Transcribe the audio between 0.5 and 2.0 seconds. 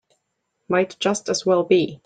Might just as well be.